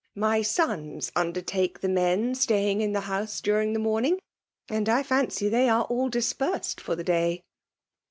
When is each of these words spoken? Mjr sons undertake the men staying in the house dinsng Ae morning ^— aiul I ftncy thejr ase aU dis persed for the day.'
Mjr 0.17 0.43
sons 0.43 1.11
undertake 1.15 1.81
the 1.81 1.87
men 1.87 2.33
staying 2.33 2.81
in 2.81 2.91
the 2.91 3.01
house 3.01 3.39
dinsng 3.39 3.75
Ae 3.75 3.79
morning 3.79 4.19
^— 4.69 4.75
aiul 4.75 4.89
I 4.89 5.03
ftncy 5.03 5.51
thejr 5.51 5.83
ase 5.83 5.87
aU 5.91 6.09
dis 6.09 6.33
persed 6.33 6.81
for 6.81 6.95
the 6.95 7.03
day.' 7.03 7.43